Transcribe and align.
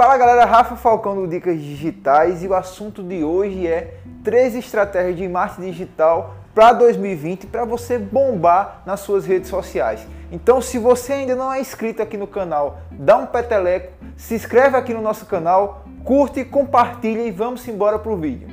Fala 0.00 0.16
galera, 0.16 0.46
Rafa 0.46 0.76
Falcão 0.76 1.14
do 1.14 1.28
Dicas 1.28 1.60
Digitais 1.60 2.42
e 2.42 2.48
o 2.48 2.54
assunto 2.54 3.02
de 3.02 3.22
hoje 3.22 3.66
é 3.66 3.98
três 4.24 4.54
estratégias 4.54 5.14
de 5.14 5.28
marketing 5.28 5.72
digital 5.72 6.36
para 6.54 6.72
2020 6.72 7.46
para 7.48 7.66
você 7.66 7.98
bombar 7.98 8.80
nas 8.86 9.00
suas 9.00 9.26
redes 9.26 9.50
sociais. 9.50 10.06
Então, 10.32 10.62
se 10.62 10.78
você 10.78 11.12
ainda 11.12 11.36
não 11.36 11.52
é 11.52 11.60
inscrito 11.60 12.00
aqui 12.00 12.16
no 12.16 12.26
canal, 12.26 12.78
dá 12.90 13.18
um 13.18 13.26
peteleco, 13.26 13.92
se 14.16 14.34
inscreve 14.34 14.74
aqui 14.74 14.94
no 14.94 15.02
nosso 15.02 15.26
canal, 15.26 15.84
curte, 16.02 16.46
compartilha 16.46 17.20
e 17.20 17.30
vamos 17.30 17.68
embora 17.68 17.98
pro 17.98 18.16
vídeo. 18.16 18.48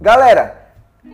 Galera, 0.00 0.61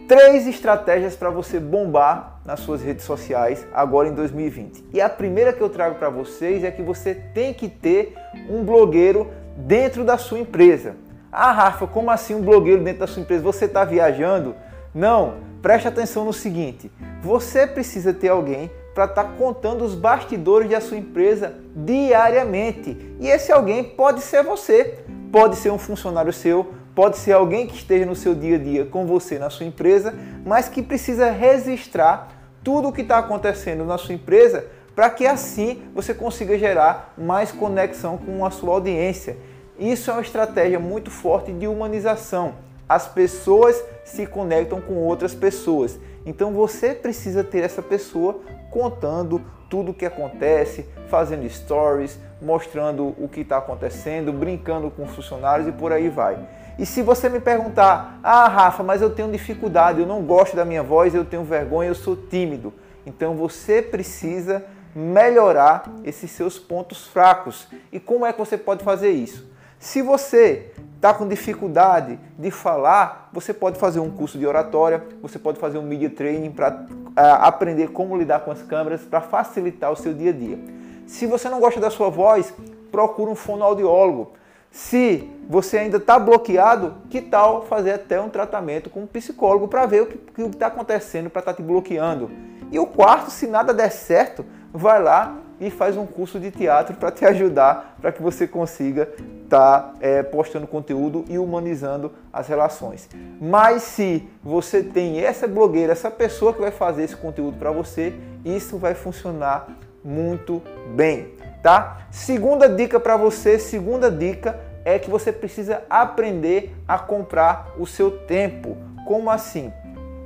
três 0.08 0.46
estratégias 0.46 1.14
para 1.14 1.28
você 1.28 1.60
bombar 1.60 2.40
nas 2.42 2.60
suas 2.60 2.82
redes 2.82 3.04
sociais 3.04 3.66
agora 3.74 4.08
em 4.08 4.14
2020. 4.14 4.86
E 4.94 5.02
a 5.02 5.08
primeira 5.08 5.52
que 5.52 5.60
eu 5.60 5.68
trago 5.68 5.96
para 5.96 6.08
vocês 6.08 6.64
é 6.64 6.70
que 6.70 6.82
você 6.82 7.14
tem 7.14 7.52
que 7.52 7.68
ter 7.68 8.16
um 8.48 8.64
blogueiro 8.64 9.30
dentro 9.54 10.04
da 10.04 10.16
sua 10.16 10.38
empresa. 10.38 10.96
Ah, 11.30 11.52
Rafa, 11.52 11.86
como 11.86 12.10
assim 12.10 12.34
um 12.34 12.40
blogueiro 12.40 12.82
dentro 12.82 13.00
da 13.00 13.06
sua 13.06 13.20
empresa? 13.20 13.42
Você 13.42 13.66
está 13.66 13.84
viajando? 13.84 14.56
Não, 14.94 15.34
preste 15.60 15.86
atenção 15.86 16.24
no 16.24 16.32
seguinte: 16.32 16.90
você 17.22 17.66
precisa 17.66 18.14
ter 18.14 18.28
alguém 18.28 18.70
para 18.94 19.04
estar 19.04 19.24
tá 19.24 19.30
contando 19.36 19.84
os 19.84 19.94
bastidores 19.94 20.70
da 20.70 20.80
sua 20.80 20.96
empresa 20.96 21.54
diariamente. 21.76 22.96
E 23.20 23.28
esse 23.28 23.52
alguém 23.52 23.84
pode 23.84 24.22
ser 24.22 24.42
você, 24.42 25.00
pode 25.30 25.56
ser 25.56 25.70
um 25.70 25.78
funcionário 25.78 26.32
seu, 26.32 26.77
pode 26.98 27.16
ser 27.18 27.30
alguém 27.30 27.64
que 27.64 27.76
esteja 27.76 28.04
no 28.04 28.16
seu 28.16 28.34
dia 28.34 28.56
a 28.56 28.58
dia 28.58 28.84
com 28.84 29.06
você 29.06 29.38
na 29.38 29.48
sua 29.50 29.64
empresa, 29.64 30.12
mas 30.44 30.68
que 30.68 30.82
precisa 30.82 31.30
registrar 31.30 32.28
tudo 32.64 32.88
o 32.88 32.92
que 32.92 33.02
está 33.02 33.18
acontecendo 33.18 33.84
na 33.84 33.96
sua 33.96 34.16
empresa 34.16 34.66
para 34.96 35.08
que 35.08 35.24
assim 35.24 35.80
você 35.94 36.12
consiga 36.12 36.58
gerar 36.58 37.14
mais 37.16 37.52
conexão 37.52 38.18
com 38.18 38.44
a 38.44 38.50
sua 38.50 38.74
audiência. 38.74 39.36
Isso 39.78 40.10
é 40.10 40.14
uma 40.14 40.22
estratégia 40.22 40.80
muito 40.80 41.08
forte 41.08 41.52
de 41.52 41.68
humanização. 41.68 42.54
As 42.88 43.06
pessoas 43.06 43.80
se 44.04 44.26
conectam 44.26 44.80
com 44.80 44.94
outras 44.94 45.36
pessoas. 45.36 46.00
Então 46.26 46.52
você 46.52 46.96
precisa 46.96 47.44
ter 47.44 47.62
essa 47.62 47.80
pessoa 47.80 48.40
contando 48.72 49.40
tudo 49.70 49.92
o 49.92 49.94
que 49.94 50.04
acontece, 50.04 50.84
fazendo 51.06 51.48
stories, 51.48 52.18
mostrando 52.42 53.14
o 53.18 53.28
que 53.28 53.42
está 53.42 53.58
acontecendo, 53.58 54.32
brincando 54.32 54.90
com 54.90 55.06
funcionários 55.06 55.68
e 55.68 55.72
por 55.72 55.92
aí 55.92 56.08
vai. 56.08 56.38
E 56.78 56.86
se 56.86 57.02
você 57.02 57.28
me 57.28 57.40
perguntar, 57.40 58.20
ah, 58.22 58.46
Rafa, 58.46 58.84
mas 58.84 59.02
eu 59.02 59.10
tenho 59.10 59.30
dificuldade, 59.30 60.00
eu 60.00 60.06
não 60.06 60.22
gosto 60.22 60.54
da 60.54 60.64
minha 60.64 60.82
voz, 60.82 61.12
eu 61.12 61.24
tenho 61.24 61.42
vergonha, 61.42 61.88
eu 61.88 61.94
sou 61.94 62.14
tímido. 62.14 62.72
Então 63.04 63.34
você 63.34 63.82
precisa 63.82 64.64
melhorar 64.94 65.90
esses 66.04 66.30
seus 66.30 66.56
pontos 66.56 67.06
fracos. 67.06 67.66
E 67.92 67.98
como 67.98 68.24
é 68.24 68.32
que 68.32 68.38
você 68.38 68.56
pode 68.56 68.84
fazer 68.84 69.10
isso? 69.10 69.48
Se 69.78 70.02
você 70.02 70.72
está 70.96 71.14
com 71.14 71.26
dificuldade 71.26 72.18
de 72.36 72.50
falar, 72.50 73.28
você 73.32 73.52
pode 73.54 73.78
fazer 73.78 74.00
um 74.00 74.10
curso 74.10 74.38
de 74.38 74.46
oratória, 74.46 75.04
você 75.22 75.38
pode 75.38 75.58
fazer 75.58 75.78
um 75.78 75.82
media 75.82 76.10
training 76.10 76.50
para 76.50 76.70
uh, 76.70 77.42
aprender 77.42 77.88
como 77.88 78.16
lidar 78.16 78.40
com 78.40 78.50
as 78.50 78.62
câmeras, 78.62 79.02
para 79.02 79.20
facilitar 79.20 79.92
o 79.92 79.96
seu 79.96 80.12
dia 80.12 80.30
a 80.30 80.34
dia. 80.34 80.58
Se 81.06 81.26
você 81.26 81.48
não 81.48 81.60
gosta 81.60 81.80
da 81.80 81.90
sua 81.90 82.10
voz, 82.10 82.52
procure 82.90 83.30
um 83.30 83.36
fonoaudiólogo. 83.36 84.32
Se 84.70 85.28
você 85.48 85.78
ainda 85.78 85.96
está 85.96 86.18
bloqueado, 86.18 86.94
que 87.08 87.20
tal 87.20 87.64
fazer 87.66 87.92
até 87.92 88.20
um 88.20 88.28
tratamento 88.28 88.90
com 88.90 89.00
um 89.00 89.06
psicólogo 89.06 89.66
para 89.66 89.86
ver 89.86 90.02
o 90.02 90.06
que 90.06 90.42
está 90.42 90.66
acontecendo 90.66 91.30
para 91.30 91.40
estar 91.40 91.52
tá 91.52 91.56
te 91.56 91.62
bloqueando? 91.62 92.30
E 92.70 92.78
o 92.78 92.86
quarto, 92.86 93.30
se 93.30 93.46
nada 93.46 93.72
der 93.72 93.90
certo, 93.90 94.44
vai 94.72 95.02
lá 95.02 95.38
e 95.60 95.70
faz 95.70 95.96
um 95.96 96.06
curso 96.06 96.38
de 96.38 96.50
teatro 96.50 96.94
para 96.96 97.10
te 97.10 97.24
ajudar, 97.24 97.96
para 98.00 98.12
que 98.12 98.22
você 98.22 98.46
consiga 98.46 99.08
estar 99.42 99.80
tá, 99.80 99.94
é, 100.00 100.22
postando 100.22 100.66
conteúdo 100.66 101.24
e 101.28 101.38
humanizando 101.38 102.12
as 102.32 102.46
relações. 102.46 103.08
Mas 103.40 103.82
se 103.82 104.28
você 104.42 104.82
tem 104.82 105.20
essa 105.20 105.48
blogueira, 105.48 105.92
essa 105.92 106.10
pessoa 106.10 106.52
que 106.52 106.60
vai 106.60 106.70
fazer 106.70 107.04
esse 107.04 107.16
conteúdo 107.16 107.58
para 107.58 107.70
você, 107.70 108.14
isso 108.44 108.76
vai 108.76 108.94
funcionar 108.94 109.68
muito 110.04 110.62
bem, 110.94 111.34
tá? 111.62 112.06
Segunda 112.10 112.68
dica 112.68 112.98
para 112.98 113.16
você, 113.16 113.58
segunda 113.58 114.10
dica 114.10 114.58
é 114.84 114.98
que 114.98 115.10
você 115.10 115.32
precisa 115.32 115.82
aprender 115.90 116.74
a 116.86 116.98
comprar 116.98 117.74
o 117.78 117.86
seu 117.86 118.10
tempo. 118.10 118.76
Como 119.06 119.30
assim? 119.30 119.72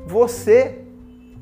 Você 0.07 0.79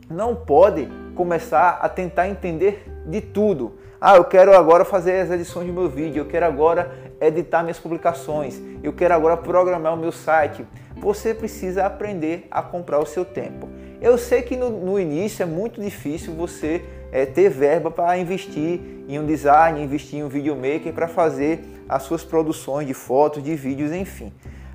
não 0.09 0.34
pode 0.34 0.89
começar 1.15 1.79
a 1.83 1.89
tentar 1.89 2.29
entender 2.29 2.84
de 3.06 3.21
tudo. 3.21 3.79
Ah, 4.00 4.17
eu 4.17 4.25
quero 4.25 4.56
agora 4.56 4.84
fazer 4.84 5.21
as 5.21 5.31
edições 5.31 5.67
do 5.67 5.73
meu 5.73 5.89
vídeo, 5.89 6.23
eu 6.23 6.27
quero 6.27 6.47
agora 6.47 6.91
editar 7.21 7.62
minhas 7.62 7.79
publicações, 7.79 8.59
eu 8.83 8.95
quero 8.95 9.12
agora 9.12 9.37
programar 9.37 9.93
o 9.93 9.97
meu 9.97 10.11
site. 10.11 10.67
Você 10.97 11.34
precisa 11.34 11.84
aprender 11.84 12.47
a 12.50 12.62
comprar 12.62 12.99
o 12.99 13.06
seu 13.06 13.25
tempo. 13.25 13.69
Eu 14.00 14.17
sei 14.17 14.41
que 14.41 14.56
no, 14.56 14.71
no 14.71 14.99
início 14.99 15.43
é 15.43 15.47
muito 15.47 15.81
difícil 15.81 16.33
você 16.34 16.83
é, 17.12 17.26
ter 17.26 17.48
verba 17.50 17.91
para 17.91 18.16
investir 18.19 18.81
em 19.09 19.19
um 19.19 19.26
design, 19.26 19.82
investir 19.82 20.21
em 20.21 20.25
um 20.25 20.28
videomaker 20.28 20.93
para 20.93 21.09
fazer 21.09 21.65
as 21.88 22.03
suas 22.03 22.25
produções 22.25 22.87
de 22.87 22.94
fotos, 22.94 23.43
de 23.43 23.54
vídeos, 23.54 23.93
enfim. 23.93 24.32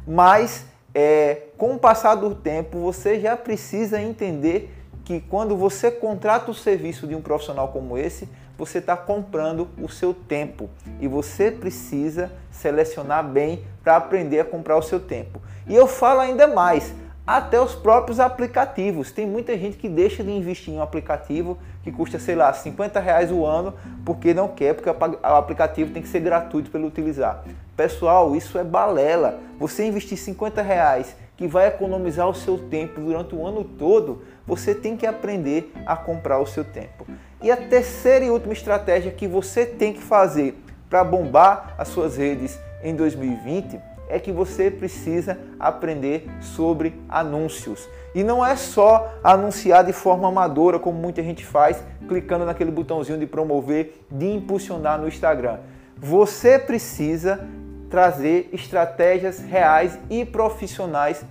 Mas 0.07 0.65
é, 0.93 1.43
com 1.57 1.73
o 1.75 1.79
passar 1.79 2.15
do 2.15 2.33
tempo 2.33 2.79
você 2.79 3.19
já 3.19 3.35
precisa 3.35 4.01
entender 4.01 4.73
que 5.03 5.21
quando 5.21 5.55
você 5.55 5.91
contrata 5.91 6.49
o 6.49 6.53
serviço 6.53 7.07
de 7.07 7.15
um 7.15 7.21
profissional 7.21 7.67
como 7.67 7.97
esse, 7.97 8.27
você 8.57 8.79
está 8.79 8.95
comprando 8.95 9.67
o 9.81 9.89
seu 9.89 10.13
tempo 10.13 10.69
e 10.99 11.07
você 11.07 11.51
precisa 11.51 12.31
selecionar 12.49 13.23
bem 13.23 13.63
para 13.83 13.97
aprender 13.97 14.39
a 14.39 14.45
comprar 14.45 14.77
o 14.77 14.81
seu 14.81 14.99
tempo. 14.99 15.41
E 15.67 15.75
eu 15.75 15.87
falo 15.87 16.21
ainda 16.21 16.47
mais, 16.47 16.93
até 17.25 17.59
os 17.59 17.73
próprios 17.73 18.19
aplicativos. 18.19 19.11
Tem 19.11 19.25
muita 19.25 19.57
gente 19.57 19.77
que 19.77 19.89
deixa 19.89 20.23
de 20.23 20.31
investir 20.31 20.73
em 20.73 20.77
um 20.77 20.81
aplicativo 20.81 21.57
que 21.83 21.91
custa, 21.91 22.19
sei 22.19 22.35
lá, 22.35 22.53
50 22.53 22.99
reais 22.99 23.31
o 23.31 23.45
ano 23.45 23.73
porque 24.05 24.33
não 24.33 24.47
quer, 24.47 24.75
porque 24.75 24.89
o 24.89 25.17
aplicativo 25.23 25.91
tem 25.91 26.01
que 26.01 26.07
ser 26.07 26.19
gratuito 26.19 26.69
para 26.69 26.79
ele 26.79 26.87
utilizar. 26.87 27.43
Pessoal, 27.75 28.35
isso 28.35 28.57
é 28.57 28.63
balela. 28.63 29.39
Você 29.59 29.85
investir 29.85 30.17
50 30.17 30.61
reais 30.61 31.15
que 31.35 31.47
vai 31.47 31.67
economizar 31.67 32.29
o 32.29 32.33
seu 32.33 32.57
tempo 32.57 33.01
durante 33.01 33.35
o 33.35 33.45
ano 33.45 33.63
todo, 33.63 34.21
você 34.45 34.73
tem 34.73 34.95
que 34.95 35.05
aprender 35.05 35.73
a 35.85 35.95
comprar 35.95 36.39
o 36.39 36.45
seu 36.45 36.63
tempo. 36.63 37.05
E 37.41 37.51
a 37.51 37.57
terceira 37.57 38.23
e 38.23 38.29
última 38.29 38.53
estratégia 38.53 39.11
que 39.11 39.27
você 39.27 39.65
tem 39.65 39.93
que 39.93 40.01
fazer 40.01 40.57
para 40.89 41.03
bombar 41.03 41.75
as 41.77 41.89
suas 41.89 42.15
redes 42.17 42.57
em 42.81 42.95
2020 42.95 43.94
é 44.07 44.19
que 44.19 44.31
você 44.31 44.69
precisa 44.69 45.37
aprender 45.59 46.27
sobre 46.41 46.99
anúncios. 47.09 47.87
E 48.13 48.23
não 48.23 48.45
é 48.45 48.55
só 48.55 49.13
anunciar 49.23 49.83
de 49.83 49.93
forma 49.93 50.27
amadora, 50.27 50.79
como 50.79 50.97
muita 50.97 51.21
gente 51.21 51.45
faz, 51.45 51.83
clicando 52.07 52.45
naquele 52.45 52.71
botãozinho 52.71 53.17
de 53.17 53.25
promover, 53.25 54.05
de 54.09 54.27
impulsionar 54.27 54.99
no 54.99 55.07
Instagram. 55.07 55.57
Você 55.97 56.59
precisa 56.59 57.47
trazer 57.89 58.49
estratégias 58.51 59.39
reais 59.39 59.97
e 60.09 60.25
profissionais 60.25 61.23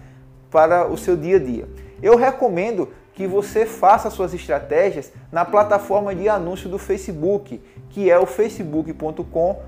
para 0.50 0.86
o 0.86 0.96
seu 0.96 1.16
dia 1.16 1.36
a 1.36 1.40
dia. 1.40 1.68
Eu 2.02 2.16
recomendo 2.16 2.88
que 3.14 3.26
você 3.28 3.64
faça 3.64 4.10
suas 4.10 4.34
estratégias 4.34 5.12
na 5.30 5.44
plataforma 5.44 6.14
de 6.14 6.28
anúncio 6.28 6.68
do 6.68 6.78
Facebook, 6.78 7.62
que 7.90 8.10
é 8.10 8.18
o 8.18 8.26
facebook.com 8.26 9.62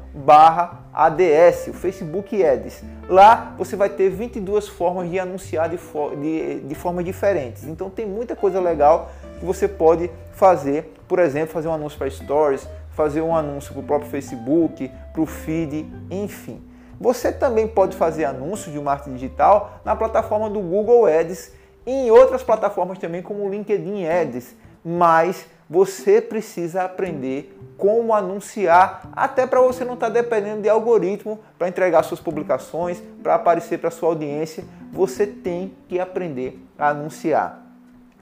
ADS, 0.92 1.68
o 1.68 1.72
Facebook 1.72 2.44
Ads. 2.44 2.82
Lá 3.08 3.54
você 3.56 3.76
vai 3.76 3.88
ter 3.88 4.10
22 4.10 4.66
formas 4.66 5.08
de 5.08 5.18
anunciar 5.20 5.68
de, 5.68 5.78
de, 6.20 6.60
de 6.60 6.74
formas 6.74 7.04
diferentes. 7.04 7.64
Então 7.64 7.88
tem 7.88 8.04
muita 8.04 8.34
coisa 8.34 8.60
legal 8.60 9.12
que 9.38 9.44
você 9.44 9.68
pode 9.68 10.10
fazer, 10.32 10.92
por 11.06 11.20
exemplo, 11.20 11.52
fazer 11.52 11.68
um 11.68 11.74
anúncio 11.74 11.96
para 11.96 12.10
Stories, 12.10 12.68
fazer 12.90 13.20
um 13.20 13.34
anúncio 13.34 13.72
para 13.72 13.80
o 13.80 13.84
próprio 13.84 14.10
Facebook, 14.10 14.90
para 15.12 15.22
o 15.22 15.26
feed, 15.26 15.86
enfim. 16.10 16.60
Você 16.98 17.30
também 17.30 17.68
pode 17.68 17.94
fazer 17.94 18.24
anúncios 18.24 18.72
de 18.72 18.80
marketing 18.80 19.14
digital 19.14 19.80
na 19.84 19.94
plataforma 19.94 20.50
do 20.50 20.60
Google 20.60 21.06
Ads 21.06 21.52
e 21.86 21.90
em 21.90 22.10
outras 22.10 22.42
plataformas 22.42 22.98
também 22.98 23.22
como 23.22 23.44
o 23.44 23.48
LinkedIn 23.48 24.04
Ads, 24.06 24.54
mas 24.84 25.46
você 25.68 26.20
precisa 26.20 26.82
aprender 26.82 27.56
como 27.76 28.14
anunciar, 28.14 29.10
até 29.14 29.46
para 29.46 29.60
você 29.60 29.84
não 29.84 29.94
estar 29.94 30.06
tá 30.06 30.12
dependendo 30.12 30.62
de 30.62 30.68
algoritmo 30.68 31.40
para 31.58 31.68
entregar 31.68 32.02
suas 32.02 32.20
publicações, 32.20 33.02
para 33.22 33.34
aparecer 33.34 33.78
para 33.78 33.90
sua 33.90 34.10
audiência, 34.10 34.64
você 34.92 35.26
tem 35.26 35.74
que 35.88 36.00
aprender 36.00 36.58
a 36.78 36.88
anunciar. 36.88 37.62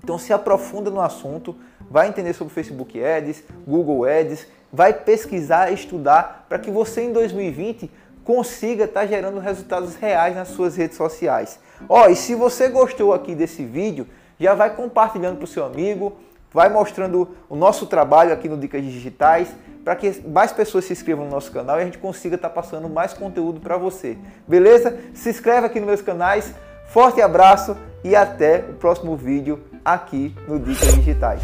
Então 0.03 0.19
se 0.19 0.33
aprofunda 0.33 0.91
no 0.91 1.01
assunto, 1.01 1.57
vai 1.91 2.09
entender 2.09 2.33
sobre 2.33 2.53
Facebook 2.53 3.03
Ads, 3.03 3.45
Google 3.67 4.05
Ads, 4.05 4.47
vai 4.73 4.93
pesquisar, 4.93 5.73
estudar 5.73 6.47
para 6.49 6.59
que 6.59 6.71
você 6.71 7.03
em 7.03 7.13
2020 7.13 7.91
consiga 8.25 8.85
estar 8.85 9.01
tá 9.01 9.07
gerando 9.07 9.39
resultados 9.39 9.95
reais 9.95 10.35
nas 10.35 10.49
suas 10.49 10.77
redes 10.77 10.97
sociais. 10.97 11.59
Ó, 11.89 12.05
oh, 12.05 12.09
e 12.09 12.17
se 12.17 12.35
você 12.35 12.69
gostou 12.69 13.13
aqui 13.13 13.35
desse 13.35 13.65
vídeo, 13.65 14.07
já 14.41 14.55
vai 14.55 14.75
compartilhando 14.75 15.37
para 15.37 15.45
o 15.45 15.49
seu 15.49 15.65
amigo, 15.65 16.15
vai 16.53 16.69
mostrando 16.69 17.29
o 17.49 17.55
nosso 17.55 17.87
trabalho 17.87 18.33
aqui 18.33 18.49
no 18.49 18.57
Dicas 18.57 18.83
Digitais 18.83 19.49
para 19.85 19.95
que 19.95 20.23
mais 20.27 20.51
pessoas 20.51 20.87
se 20.87 20.93
inscrevam 20.95 21.27
no 21.27 21.31
nosso 21.31 21.53
canal 21.53 21.79
e 21.79 21.83
a 21.83 21.85
gente 21.85 21.99
consiga 21.99 22.37
estar 22.37 22.49
tá 22.49 22.55
passando 22.55 22.89
mais 22.89 23.13
conteúdo 23.13 23.61
para 23.61 23.77
você. 23.77 24.17
Beleza? 24.49 24.99
Se 25.13 25.29
inscreve 25.29 25.67
aqui 25.67 25.79
nos 25.79 25.89
meus 25.89 26.03
canais. 26.03 26.55
Forte 26.87 27.21
abraço 27.21 27.77
e 28.03 28.17
até 28.17 28.65
o 28.71 28.75
próximo 28.75 29.17
vídeo 29.17 29.63
aqui 29.85 30.35
no 30.49 30.59
Dicas 30.59 30.95
Digitais. 30.95 31.43